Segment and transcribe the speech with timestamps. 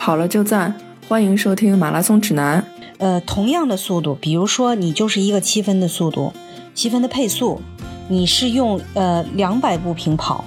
[0.00, 0.74] 跑了就赞，
[1.06, 2.64] 欢迎收听马拉松指南。
[2.96, 6.32] 呃，同样的速度，比如说你就是一个七分的速度，
[6.74, 7.60] 七分的配速，
[8.08, 10.42] 你是用呃两百步平跑，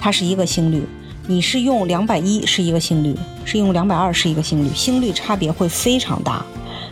[0.00, 0.80] 它是一个心率；
[1.28, 3.14] 你是用两百一是一个心率，
[3.44, 6.44] 是用两百二是一个心率，心率差别会非常大。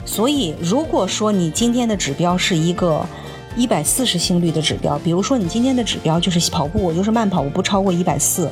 [0.05, 3.05] 所以，如果说你今天的指标是一个
[3.57, 8.49] 一百四十心率的指标，比如说你今天的指标就是跑步，我就是慢跑，我不超过一百四。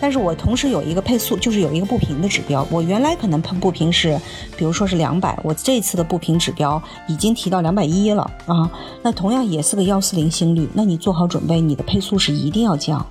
[0.00, 2.66] 但是我同时有一个配速，就是有一个步频的指标。
[2.70, 4.18] 我原来可能步频是，
[4.56, 8.70] 比如说是两百，我这次的步频指标已经提到两百一了啊。
[9.02, 13.04] 那同样也是个幺四零心率，那你做好准备，你的配速是一定要降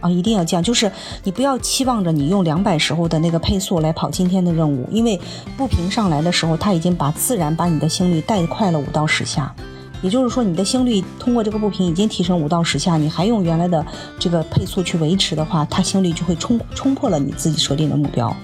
[0.00, 0.62] 啊，一定要降。
[0.62, 0.90] 就是
[1.22, 5.20] 你不要期望着你用两百时候的那个配速来跑今天的任务，因为
[5.56, 9.54] 步频上来的时候，它已经把自然把你的心率带快了五到十下。
[10.00, 13.84] 也就是说，你的心率通过这个步频已经提升五到十下，你还用原来的
[14.18, 18.34] 这个配速去维持的话，它心率就会冲冲破了你自己设定的目标，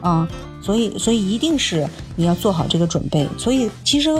[0.00, 0.28] 啊，
[0.60, 3.28] 所以所以一定是你要做好这个准备。
[3.36, 4.10] 所以其实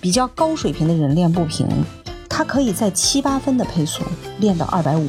[0.00, 1.66] 比较高水平的人练步频，
[2.28, 4.02] 他可以在七八分的配速
[4.38, 5.08] 练到二百五，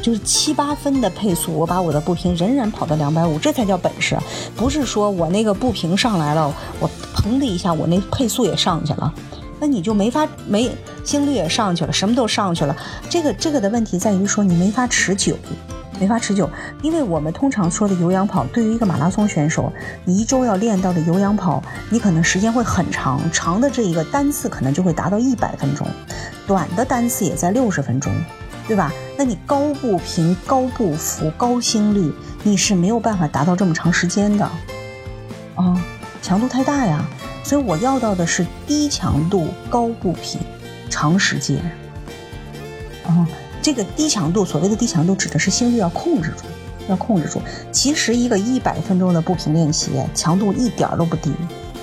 [0.00, 4.16] 就是七八分的配速，我把我的步频仍然跑到两百五，这才叫本事，
[4.54, 9.12] 不是说我那个步频上来了，我砰的一下，我那配速也上去了。
[9.58, 10.70] 那你就没法没
[11.04, 12.76] 心率也上去了，什么都上去了。
[13.08, 15.36] 这个这个的问题在于说你没法持久，
[15.98, 16.48] 没法持久。
[16.82, 19.72] 因为我们通常说的有氧跑，对于一个马拉松选手，
[20.04, 25.86] 你一周要练到的有氧跑，你可能时间会很长，长的这一个单次可能就会达到一百分钟，
[26.46, 28.12] 短的单次也在六十分钟，
[28.68, 28.92] 对吧？
[29.16, 34.44] 那你高步频、高步幅、高心率，你是没有办法达到这么长时间的，
[35.54, 35.82] 啊，
[36.20, 37.02] 强度太大呀。
[37.46, 40.40] 所以我要到的是低强度、高步频、
[40.90, 41.58] 长时间。
[43.06, 43.24] 啊，
[43.62, 46.42] 这个低强度，所谓的低强度，指的是心率要控制住，
[46.88, 47.40] 要控制住。
[47.70, 51.32] 其实一个一百分钟的步频练习，强度一点都不低，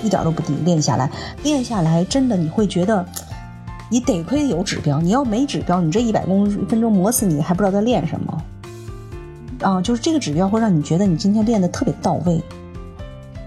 [0.04, 0.54] 一点都不低。
[0.66, 1.10] 练下来，
[1.44, 3.06] 练下来，真的你会觉得，
[3.90, 8.44] 你得亏有指标，你要没指标，你这一百公分钟磨死你，还不知道在练什么。
[9.62, 12.42] 啊，就是这个指标会让你觉得你今天练的特别到位。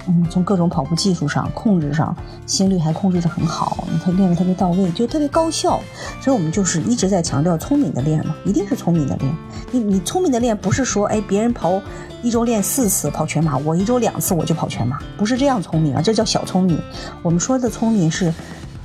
[0.09, 5.81] 嗯，从各种跑步技术上控制上，心率还控制的很好，他练的特别到位，就特别高效。
[6.21, 9.35] 所以我们就是一直在强调聪明的练嘛，一定是聪明的练。
[9.73, 11.83] 你你聪明的练不是说，哎，别人跑
[12.23, 16.81] 一周练四次跑全马，我一周两次我就跑全马，不是这样聪明啊，这叫小聪明。
[17.23, 18.33] 我们说的聪明是，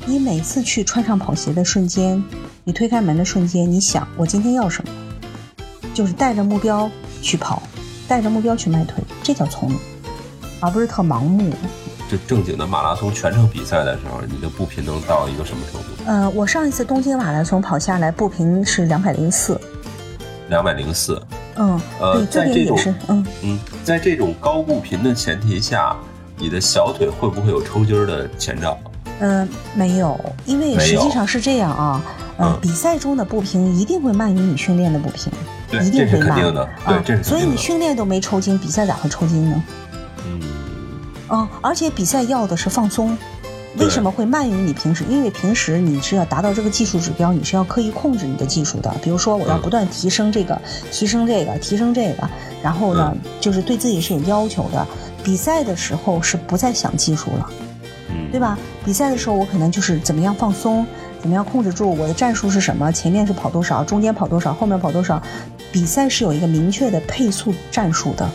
[0.07, 2.23] 你每次去穿上跑鞋的瞬间，
[2.63, 4.91] 你推开门的瞬间，你想我今天要什么，
[5.93, 6.89] 就是带着目标
[7.21, 7.61] 去跑，
[8.07, 9.77] 带着目标去迈腿，这叫聪明。
[10.61, 11.51] 而不是特盲目。
[12.09, 15.87] 这正经的马拉松全程比赛的时候，你的步频能到一个什么程度？
[16.05, 19.59] 呃，我上一次东京马拉松跑下来，步频是两百零四。
[20.49, 21.21] 两百零四。
[21.55, 21.79] 嗯。
[21.99, 22.77] 呃，在这种
[23.07, 25.95] 嗯嗯，在这种高步频的前提下，
[26.37, 28.77] 你的小腿会不会有抽筋儿的前兆？
[29.19, 32.01] 嗯，没有，因为实际上是这样啊。
[32.39, 32.59] 嗯。
[32.61, 35.31] 比赛中的步频一定会慢于你训练的步频，
[35.81, 36.67] 一定会慢的。
[36.85, 39.63] 对，这是所以你训练都没抽筋，比赛咋会抽筋呢？
[41.31, 43.17] 嗯，而且比赛要的是放松，
[43.77, 45.05] 为什么会慢于你平时？
[45.09, 48.93] 因为平时你是要达到这个技术指标，你是要刻意控制你的技术的。
[49.01, 50.61] 比如说，我要不断提升这个，
[50.91, 52.29] 提升这个，提升这个，
[52.61, 54.85] 然后呢，就是对自己是有要求的。
[55.23, 57.49] 比赛的时候是不再想技术了，
[58.31, 58.57] 对吧？
[58.83, 60.85] 比赛的时候我可能就是怎么样放松，
[61.21, 62.91] 怎么样控制住我的战术是什么？
[62.91, 65.21] 前面是跑多少，中间跑多少，后面跑多少？
[65.71, 68.29] 比赛是有一个明确的配速战术的。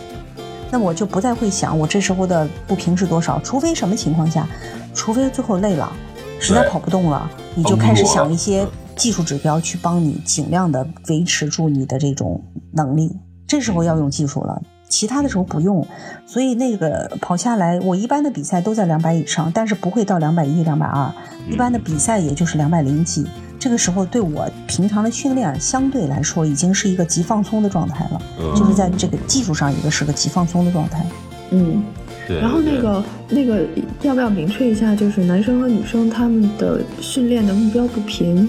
[0.71, 4.49] 那我就不再会想我这时候的步频是多少，除非什么情况下，
[4.95, 5.93] 除非最后累了，
[6.41, 8.67] 实在跑不动了，你就开始想一些
[8.97, 13.17] 技术指标去帮你尽量的维持住你的这种能力。
[13.47, 15.87] 这时候要用技术了，其他的时候不用。
[16.27, 21.11] 所以那个跑下来，我一般的比赛都在两百以上，但是不会到两百一、两百二，
[21.51, 23.27] 一般的比赛也就是两百零几。
[23.59, 28.21] 这个时候对我平常的训练相对来说已经是一个极放松的状态了，
[28.55, 31.05] 就是在这个技术上一个是个极放松的状态。
[31.51, 31.83] 嗯，
[32.29, 32.39] 对。
[32.39, 33.67] 然后那个那个
[34.03, 38.49] 要不要明确一下，就是男生和女生他们的训练的目标步频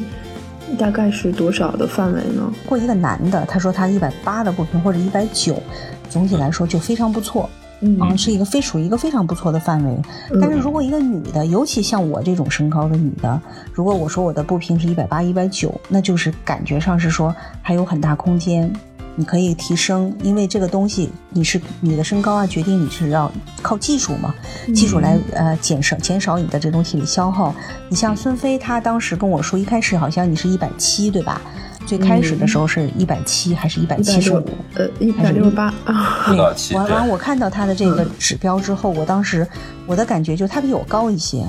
[0.78, 2.52] 大概是多少的范围呢？
[2.66, 5.62] 过一个男的，他说他一百八的步频或者一百九，
[6.10, 7.50] 总体来说就非常不错。
[7.80, 9.96] 嗯，是一个非属于一个非常不错的范围，
[10.42, 13.40] 但是如果一个女的，尤其像我这种身高的女的，
[13.72, 18.74] 如果我说我的步频是一百八、一百九，那就是感觉上是说还有很大空间，
[19.20, 23.30] 你可以提升，因为这个东西你是你的身高啊，决定你是要
[23.64, 24.34] 靠技术嘛，
[24.76, 27.54] 技术来呃减少减少你的这种体力消耗。
[27.90, 31.42] 你像孙飞，他当时跟我说，一开始好像你是一百七，对吧？
[31.88, 34.46] 最开始的时候是一百七还是一百七十五？
[34.76, 36.26] 呃，一百六十八啊。
[36.28, 36.76] 不到七。
[36.76, 39.48] 完完，我看到他的这个指标之后，我当时
[39.86, 41.44] 我的感觉就是他比我高一些，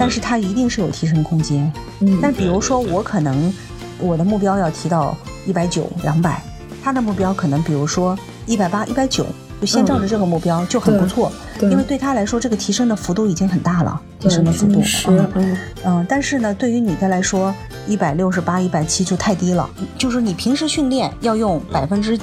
[0.00, 1.70] 但是他一定是有提升空间。
[2.00, 3.52] 嗯，但比如说我可能
[4.00, 5.14] 我的目标要提到
[5.46, 6.42] 一百九、两百，
[6.84, 9.26] 他的目标可能比如说一百八、一百九。
[9.60, 11.32] 就先照着这个目标就很不错，
[11.62, 14.82] 因为对他来说，这个提升的幅度已经很大了，提升的幅度。
[15.06, 17.54] 嗯嗯，但是呢，对于女的来说，
[17.86, 19.66] 一百六十八、一百七就太低了。
[19.96, 22.18] 就是你平时训练要用百分之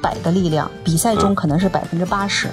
[0.00, 2.48] 百的力量，比赛中可能是百分之八十。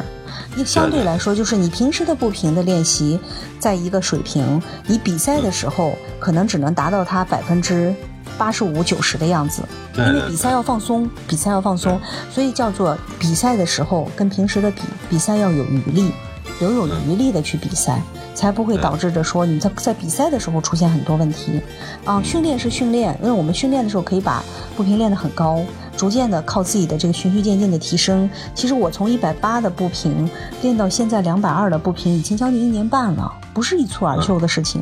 [0.55, 3.19] 你相对来说，就是你平时的步频的练习
[3.59, 7.93] 在一个水平，你比赛的时候可能只能达到它百分之。
[8.39, 9.61] 八十五九十的样子，
[9.97, 11.99] 因为比赛要放松，比赛要放松，
[12.31, 16.13] 所以叫做比赛的时候跟平时的比，比赛要有余力，
[16.59, 18.01] 留有余力的去比赛，
[18.33, 21.61] 才不会导致着说你在在比赛的时候出现很多问题。
[22.05, 24.41] 啊，训练是训练，因为我们训练的时候可以把
[24.75, 25.61] 步频练得很高。
[25.97, 30.29] 逐渐的靠自己的这个循序渐进的提升，其实我从一百八的步频
[30.61, 34.81] 练到现在两百二的步频，已经将近一年半了，不是一蹴而就的事情。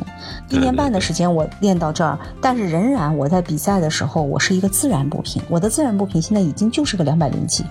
[0.50, 7.64] 一年半的时间我练到这儿，但是仍然我在比赛的时候，我是一个自然步频，我的自然步频现在已经就是个两百零几，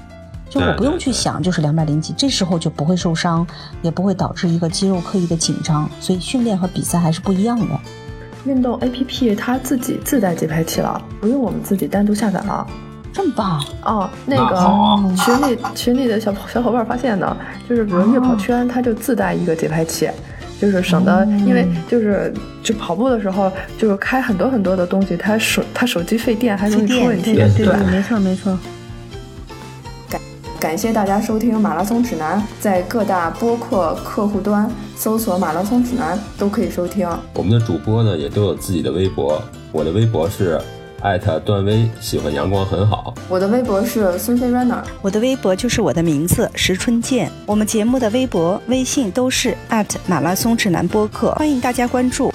[0.49, 3.47] 就我不用去想，就是两百零几，这时候就不会受伤，
[3.81, 5.89] 也不会导致一个肌肉刻意的紧张。
[6.01, 7.79] 所以训练和比赛还是不一样的。
[8.43, 12.67] 运动 A P P 它自己自带节拍器了，不用我们自己单独下载了。
[13.13, 14.09] 这么棒哦！
[14.25, 17.37] 那个群里群里的小小伙伴发现的，
[17.67, 20.07] 就是比如越跑圈，它就自带一个节拍器，
[20.59, 22.33] 就是省得，因为就是
[22.63, 27.35] 就跑步的时候，就是开很多很多的东西，它手它手机费电还容易出问题。
[27.35, 28.57] 对对，没错没错。
[30.09, 30.21] 感
[30.59, 37.07] 感谢大家收听《马拉松指南》，在各大播客客户端搜索“马拉松指南”都可以收听。
[37.33, 40.59] 我们的主播呢也都有自己的微博，我的微博是。
[41.01, 43.13] 艾特段威喜欢阳光很好。
[43.29, 47.31] 我的微博是孙飞 runner，我的微博就是我的名字石春健。
[47.45, 52.33] 我们节目的微博、微信都是艾特马拉松指南播客，欢迎大家关注。